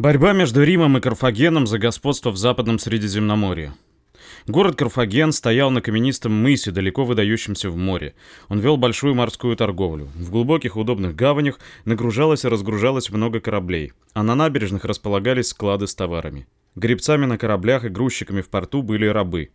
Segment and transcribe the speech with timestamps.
[0.00, 3.74] Борьба между Римом и Карфагеном за господство в Западном Средиземноморье.
[4.46, 8.14] Город Карфаген стоял на каменистом мысе, далеко выдающемся в море.
[8.48, 10.08] Он вел большую морскую торговлю.
[10.14, 15.94] В глубоких удобных гаванях нагружалось и разгружалось много кораблей, а на набережных располагались склады с
[15.94, 16.46] товарами.
[16.76, 19.50] Гребцами на кораблях и грузчиками в порту были рабы.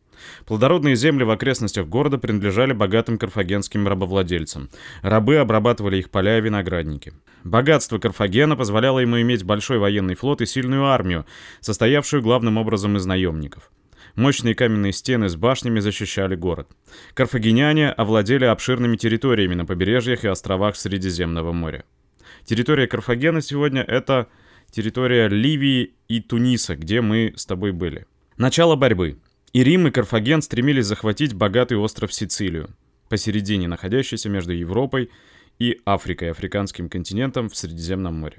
[0.45, 4.69] Плодородные земли в окрестностях города принадлежали богатым карфагенским рабовладельцам.
[5.01, 7.13] Рабы обрабатывали их поля и виноградники.
[7.43, 11.25] Богатство Карфагена позволяло ему иметь большой военный флот и сильную армию,
[11.61, 13.71] состоявшую главным образом из наемников.
[14.15, 16.69] Мощные каменные стены с башнями защищали город.
[17.13, 21.83] Карфагеняне овладели обширными территориями на побережьях и островах Средиземного моря.
[22.45, 24.27] Территория Карфагена сегодня— это
[24.71, 28.05] территория Ливии и Туниса, где мы с тобой были.
[28.37, 29.19] Начало борьбы.
[29.51, 32.69] И Рим, и Карфаген стремились захватить богатый остров Сицилию,
[33.09, 35.09] посередине находящийся между Европой
[35.59, 38.37] и Африкой, африканским континентом в Средиземном море.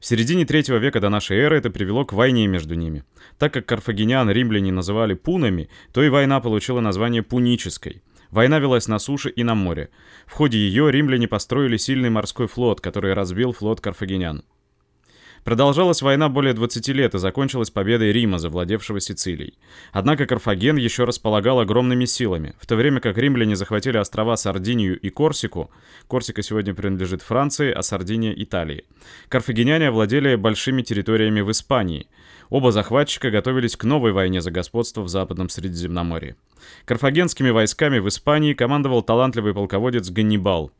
[0.00, 3.04] В середине третьего века до нашей эры это привело к войне между ними.
[3.38, 8.02] Так как карфагенян римляне называли пунами, то и война получила название пунической.
[8.30, 9.90] Война велась на суше и на море.
[10.26, 14.44] В ходе ее римляне построили сильный морской флот, который разбил флот карфагенян.
[15.44, 19.58] Продолжалась война более 20 лет и закончилась победой Рима, завладевшего Сицилией.
[19.92, 22.54] Однако Карфаген еще располагал огромными силами.
[22.60, 25.70] В то время как римляне захватили острова Сардинию и Корсику,
[26.08, 28.84] Корсика сегодня принадлежит Франции, а Сардиния— Италии.
[29.28, 32.08] Карфагеняне овладели большими территориями в Испании.
[32.50, 36.36] Оба захватчика готовились к новой войне за господство в Западном Средиземноморье.
[36.84, 40.70] Карфагенскими войсками в Испании командовал талантливый полководец Ганнибал.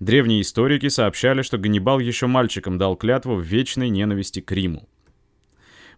[0.00, 4.88] Древние историки сообщали, что Ганнибал еще мальчиком дал клятву в вечной ненависти к Риму.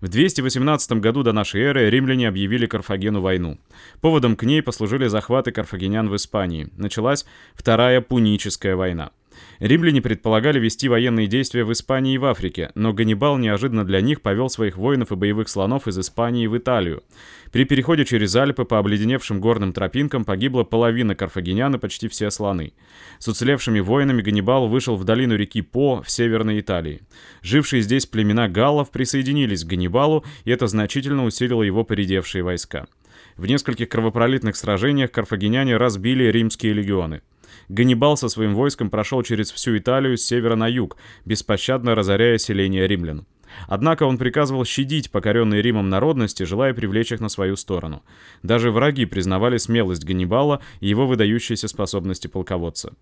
[0.00, 3.58] В 218 году до нашей эры римляне объявили Карфагену войну.
[4.02, 6.68] Поводом к ней послужили захваты карфагенян в Испании.
[6.76, 7.24] Началась
[7.54, 9.10] Вторая Пуническая война.
[9.58, 14.20] Римляне предполагали вести военные действия в Испании и в Африке, но Ганнибал неожиданно для них
[14.20, 17.02] повел своих воинов и боевых слонов из Испании в Италию.
[17.52, 22.72] При переходе через Альпы по обледеневшим горным тропинкам погибла половина карфагенян и почти все слоны.
[23.18, 27.02] С уцелевшими воинами Ганнибал вышел в долину реки По в Северной Италии.
[27.42, 32.86] Жившие здесь племена галлов присоединились к Ганнибалу, и это значительно усилило его поредевшие войска.
[33.36, 37.20] В нескольких кровопролитных сражениях карфагеняне разбили римские легионы.
[37.68, 42.86] Ганнибал со своим войском прошел через всю Италию с севера на юг, беспощадно разоряя селения
[42.86, 43.26] римлян.
[43.68, 48.02] Однако он приказывал щадить покоренные Римом народности, желая привлечь их на свою сторону.
[48.42, 52.94] Даже враги признавали смелость Ганнибала и его выдающиеся способности полководца.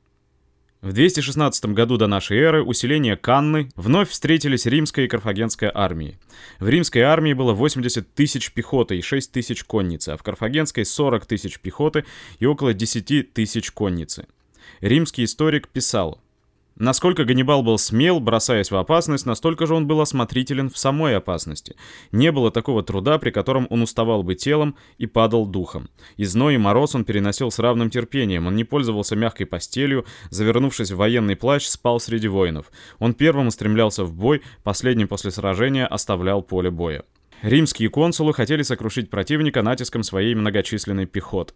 [0.84, 6.18] В 216 году до нашей эры усиление Канны вновь встретились римская и карфагенская армии.
[6.60, 11.24] В римской армии было 80 тысяч пехоты и 6 тысяч конницы, а в карфагенской 40
[11.24, 12.04] тысяч пехоты
[12.38, 14.26] и около 10 тысяч конницы.
[14.80, 16.20] Римский историк писал,
[16.76, 21.76] Насколько Ганнибал был смел, бросаясь в опасность, настолько же он был осмотрителен в самой опасности.
[22.10, 25.88] Не было такого труда, при котором он уставал бы телом и падал духом.
[26.16, 30.90] И зной и мороз он переносил с равным терпением, он не пользовался мягкой постелью, завернувшись
[30.90, 32.72] в военный плащ, спал среди воинов.
[32.98, 37.04] Он первым устремлялся в бой, последним после сражения оставлял поле боя.
[37.42, 41.52] Римские консулы хотели сокрушить противника натиском своей многочисленной пехоты.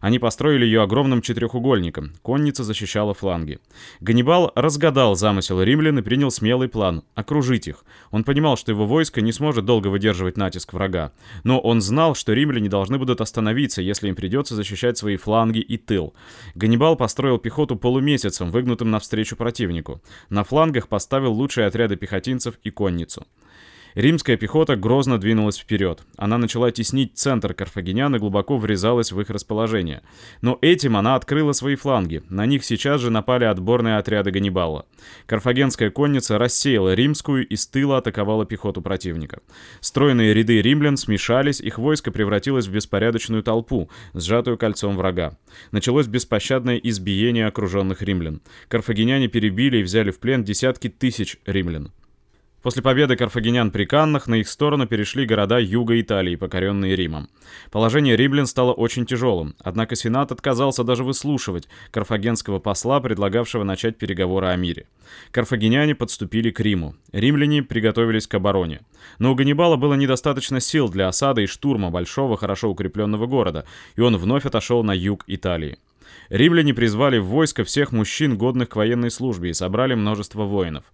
[0.00, 2.12] Они построили ее огромным четырехугольником.
[2.22, 3.58] Конница защищала фланги.
[4.00, 7.84] Ганнибал разгадал замысел римлян и принял смелый план— окружить их.
[8.10, 11.12] Он понимал, что его войско не сможет долго выдерживать натиск врага.
[11.42, 15.78] Но он знал, что римляне должны будут остановиться, если им придется защищать свои фланги и
[15.78, 16.12] тыл.
[16.54, 20.02] Ганнибал построил пехоту полумесяцем, выгнутым навстречу противнику.
[20.28, 23.26] На флангах поставил лучшие отряды пехотинцев и конницу.
[23.94, 26.02] Римская пехота грозно двинулась вперед.
[26.16, 30.02] Она начала теснить центр карфагенян и глубоко врезалась в их расположение.
[30.42, 32.22] Но этим она открыла свои фланги.
[32.28, 34.86] На них сейчас же напали отборные отряды Ганнибала.
[35.26, 39.40] Карфагенская конница рассеяла римскую и с тыла атаковала пехоту противника.
[39.80, 45.36] Стройные ряды римлян смешались, их войско превратилось в беспорядочную толпу, сжатую кольцом врага.
[45.72, 48.40] Началось беспощадное избиение окруженных римлян.
[48.68, 51.92] Карфагеняне перебили и взяли в плен десятки тысяч римлян.
[52.62, 57.30] После победы карфагенян при Каннах на их сторону перешли города юга Италии, покоренные Римом.
[57.70, 64.48] Положение римлян стало очень тяжелым, однако Сенат отказался даже выслушивать карфагенского посла, предлагавшего начать переговоры
[64.48, 64.86] о мире.
[65.30, 66.94] Карфагеняне подступили к Риму.
[67.12, 68.82] Римляне приготовились к обороне.
[69.18, 73.64] Но у Ганнибала было недостаточно сил для осады и штурма большого, хорошо укрепленного города,
[73.96, 75.78] и он вновь отошел на юг Италии.
[76.28, 80.84] Римляне призвали в войско всех мужчин, годных к военной службе, и собрали множество воинов.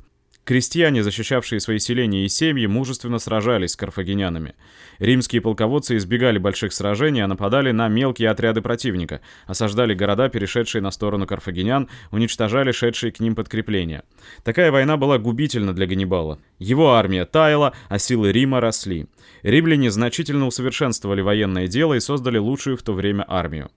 [0.46, 4.54] Крестьяне, защищавшие свои селения и семьи, мужественно сражались с карфагенянами.
[5.00, 10.92] Римские полководцы избегали больших сражений, а нападали на мелкие отряды противника, осаждали города, перешедшие на
[10.92, 14.04] сторону карфагенян, уничтожали шедшие к ним подкрепления.
[14.44, 16.38] Такая война была губительна для Ганнибала.
[16.60, 19.08] Его армия таяла, а силы Рима росли.
[19.42, 23.68] Римляне значительно усовершенствовали военное дело и создали лучшую в то время армию.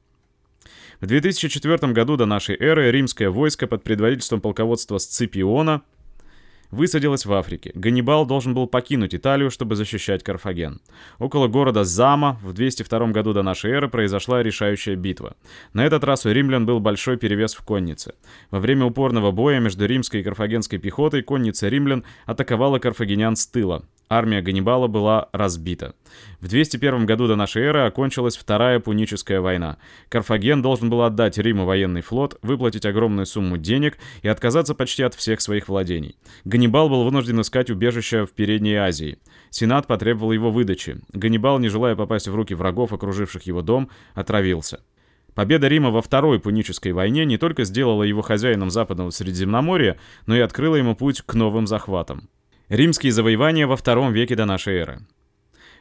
[1.01, 5.81] В 2004 году до нашей эры римское войско под предводительством полководства Сципиона–
[6.71, 7.71] высадилась в Африке.
[7.74, 10.81] Ганнибал должен был покинуть Италию, чтобы защищать Карфаген.
[11.18, 15.36] Около города Зама в 202 году до нашей эры произошла решающая битва.
[15.74, 18.13] На этот раз у римлян был большой перевес в коннице.
[18.51, 23.83] Во время упорного боя между римской и карфагенской пехотой конница римлян атаковала карфагенян с тыла.
[24.11, 25.94] Армия Ганнибала была разбита.
[26.41, 29.77] В 201 году до нашей эры окончилась Вторая Пуническая война.
[30.09, 35.13] Карфаген должен был отдать Риму военный флот, выплатить огромную сумму денег и отказаться почти от
[35.13, 36.17] всех своих владений.
[36.44, 39.19] Ганнибал был вынужден искать убежище в Передней Азии.
[39.51, 41.00] Сенат потребовал его выдачи.
[41.13, 44.81] Ганнибал, не желая попасть в руки врагов, окруживших его дом, отравился.
[45.35, 50.39] Победа Рима во Второй Пунической войне не только сделала его хозяином Западного Средиземноморья, но и
[50.39, 52.27] открыла ему путь к новым захватам.
[52.69, 55.00] Римские завоевания во втором веке до нашей эры.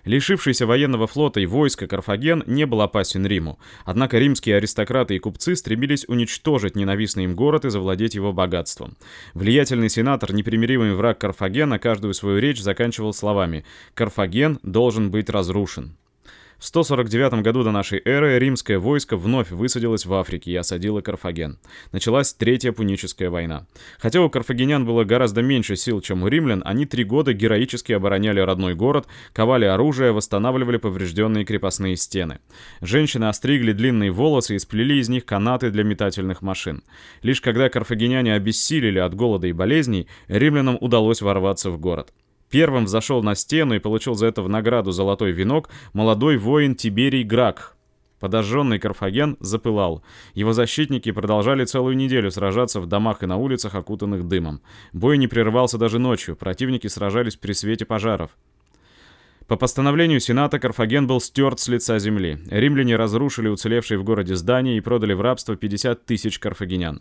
[0.06, 5.55] Лишившийся военного флота и войска Карфаген не был опасен Риму, однако римские аристократы и купцы
[5.55, 8.96] стремились уничтожить ненавистный им город и завладеть его богатством.
[9.35, 15.94] Влиятельный сенатор, непримиримый враг Карфагена, каждую свою речь заканчивал словами «Карфаген должен быть разрушен».
[16.58, 21.60] В 149 году до нашей эры римское войско вновь высадилось в Африке и осадило Карфаген.
[21.93, 23.69] Началась Третья Пуническая война.
[24.00, 28.40] Хотя у карфагенян было гораздо меньше сил, чем у римлян, они три года героически обороняли
[28.40, 32.40] родной город, ковали оружие, восстанавливали поврежденные крепостные стены.
[32.81, 36.82] Женщины остригли длинные волосы и сплели из них канаты для метательных машин.
[37.22, 42.12] Лишь когда карфагеняне обессилели от голода и болезней, римлянам удалось ворваться в город.
[42.50, 47.22] Первым взошел на стену и получил за это в награду золотой венок молодой воин Тиберий
[47.22, 47.76] Грак.
[48.20, 50.02] Подожженный Карфаген запылал.
[50.34, 54.60] Его защитники продолжали целую неделю сражаться в домах и на улицах, окутанных дымом.
[54.92, 58.30] Бой не прерывался даже ночью, противники сражались при свете пожаров.
[59.46, 62.38] По постановлению Сената Карфаген был стерт с лица земли.
[62.50, 67.00] Римляне разрушили уцелевшие в городе здания и продали в рабство 50 тысяч карфагенян.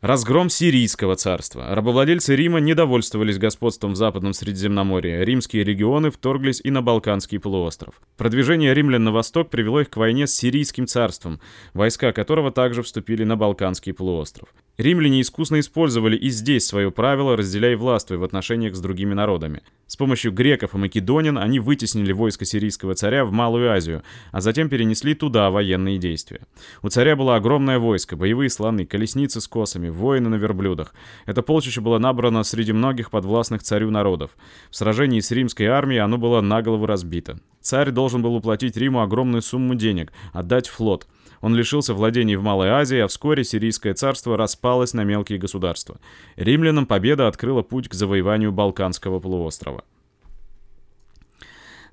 [0.00, 1.74] Разгром Сирийского царства.
[1.74, 5.24] Рабовладельцы Рима недовольствовались господством в Западном Средиземноморье.
[5.24, 8.00] Римские регионы вторглись и на Балканский полуостров.
[8.16, 11.40] Продвижение римлян на восток привело их к войне с Сирийским царством,
[11.74, 14.50] войска которого также вступили на Балканский полуостров.
[14.76, 19.62] Римляне искусно использовали и здесь свое правило «разделяй властвуй» в отношениях с другими народами.
[19.88, 24.68] С помощью греков и македонян они вытеснили войско сирийского царя в Малую Азию, а затем
[24.68, 26.42] перенесли туда военные действия.
[26.82, 30.94] У царя было огромное войско, боевые слоны, колесницы с косами, воины на верблюдах.
[31.26, 34.30] Это полчище было набрано среди многих подвластных царю народов.
[34.70, 37.40] В сражении с римской армией оно было наголову разбито.
[37.60, 41.06] Царь должен был уплатить Риму огромную сумму денег, отдать флот–
[41.40, 46.00] он лишился владений в Малой Азии, а вскоре Сирийское царство распалось на мелкие государства.
[46.36, 49.84] Римлянам победа открыла путь к завоеванию Балканского полуострова.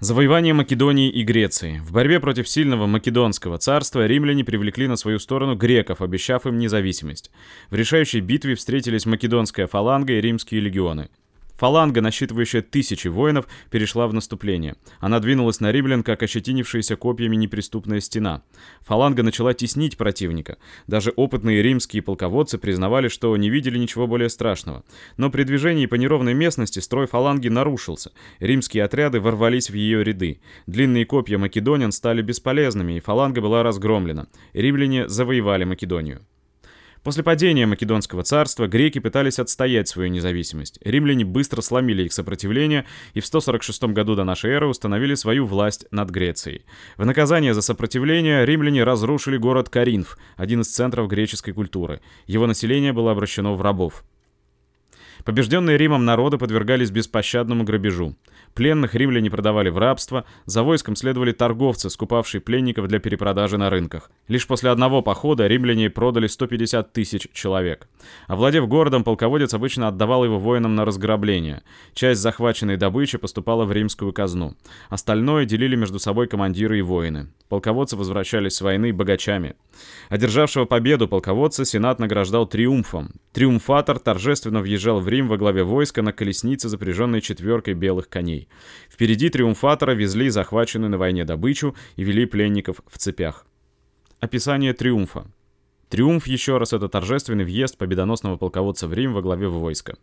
[0.01, 1.79] Завоевание Македонии и Греции.
[1.79, 7.31] В борьбе против сильного Македонского царства римляне привлекли на свою сторону греков, обещав им независимость.
[7.69, 11.07] В решающей битве встретились македонская фаланга и римские легионы.
[11.55, 14.75] Фаланга, насчитывающая тысячи воинов, перешла в наступление.
[14.99, 18.43] Она двинулась на римлян, как ощетинившаяся копьями неприступная стена.
[18.81, 20.57] Фаланга начала теснить противника.
[20.87, 24.83] Даже опытные римские полководцы признавали, что не видели ничего более страшного.
[25.17, 28.11] Но при движении по неровной местности строй фаланги нарушился.
[28.39, 30.41] Римские отряды ворвались в ее ряды.
[30.67, 34.27] Длинные копья македонян стали бесполезными, и фаланга была разгромлена.
[34.53, 36.21] Римляне завоевали Македонию.
[37.05, 40.79] После падения Македонского царства греки пытались отстоять свою независимость.
[40.83, 45.85] Римляне быстро сломили их сопротивление и в 146 году до нашей эры установили свою власть
[45.91, 46.65] над Грецией.
[46.97, 52.01] В наказание за сопротивление римляне разрушили город Каринф, один из центров греческой культуры.
[52.25, 54.03] Его население было обращено в рабов.
[55.25, 58.15] Побежденные Римом народы подвергались беспощадному грабежу.
[58.53, 64.11] Пленных римляне продавали в рабство, за войском следовали торговцы, скупавшие пленников для перепродажи на рынках.
[64.27, 67.89] Лишь после одного похода римляне продали 150 тысяч человек.
[68.27, 71.63] Овладев городом, полководец обычно отдавал его воинам на разграбление.
[71.95, 74.55] Часть захваченной добычи поступала в римскую казну.
[74.89, 77.29] Остальное делили между собой командиры и воины.
[77.49, 79.55] Полководцы возвращались с войны богачами.
[80.09, 83.11] Одержавшего победу полководца Сенат награждал триумфом.
[83.33, 88.49] Триумфатор торжественно въезжал в Рим во главе войска на колеснице, запряженной четверкой белых коней.
[88.89, 93.45] Впереди триумфатора везли захваченную на войне добычу и вели пленников в цепях.
[94.19, 95.25] Описание триумфа.
[95.89, 99.95] Триумф еще раз— это торжественный въезд победоносного полководца в Рим во главе войска.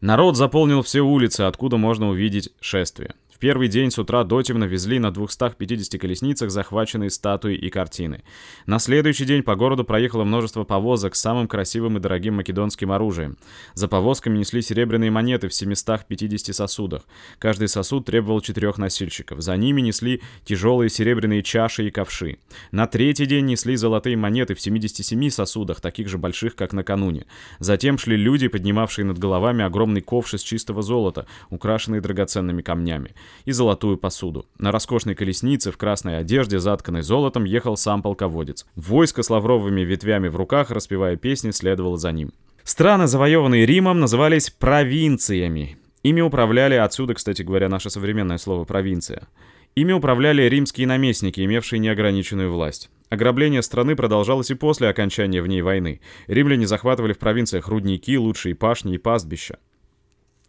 [0.00, 5.10] Народ заполнил все улицы, откуда можно увидеть шествие первый день с утра дотемно везли на
[5.10, 8.22] 250 колесницах захваченные статуи и картины.
[8.66, 13.38] На следующий день по городу проехало множество повозок с самым красивым и дорогим македонским оружием.
[13.74, 17.02] За повозками несли серебряные монеты в 750 сосудах.
[17.38, 19.40] Каждый сосуд требовал четырех носильщиков.
[19.40, 22.38] За ними несли тяжелые серебряные чаши и ковши.
[22.70, 27.24] На третий день несли золотые монеты в 77 сосудах, таких же больших, как накануне.
[27.58, 33.52] Затем шли люди, поднимавшие над головами огромный ковш из чистого золота, украшенный драгоценными камнями и
[33.52, 34.46] золотую посуду.
[34.58, 38.66] На роскошной колеснице в красной одежде, затканной золотом, ехал сам полководец.
[38.76, 42.32] Войско с лавровыми ветвями в руках, распевая песни, следовало за ним.
[42.64, 45.78] Страны, завоеванные Римом, назывались провинциями.
[46.02, 49.28] Ими управляли, отсюда, кстати говоря, наше современное слово «провинция».
[49.76, 52.90] Ими управляли римские наместники, имевшие неограниченную власть.
[53.08, 56.00] Ограбление страны продолжалось и после окончания в ней войны.
[56.26, 59.58] Римляне захватывали в провинциях рудники, лучшие пашни и пастбища.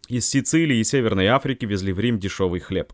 [0.08, 2.92] Из Сицилии и Северной Африки везли в Рим дешевый хлеб.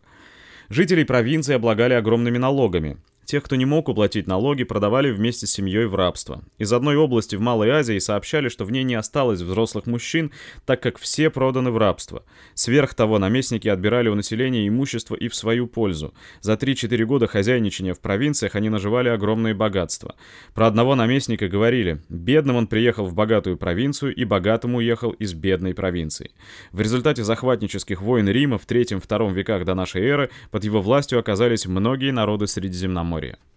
[0.69, 2.97] Жителей провинции облагали огромными налогами.
[3.29, 6.41] Тех, кто не мог уплатить налоги, продавали вместе с семьей в рабство.
[6.57, 10.31] Из одной области в Малой Азии сообщали, что в ней не осталось взрослых мужчин,
[10.65, 12.23] так как все проданы в рабство.
[12.55, 16.11] Сверх того, наместники отбирали у населения имущество и в свою пользу.
[16.41, 20.15] За 3-4 года хозяйничания в провинциях они наживали огромные богатства.
[20.55, 25.75] Про одного наместника говорили, бедным он приехал в богатую провинцию и богатым уехал из бедной
[25.75, 26.31] провинции.
[26.71, 31.67] В результате захватнических войн Рима в 3-2 веках до нашей эры под его властью оказались
[31.67, 33.49] многие народы Средиземноморья моря.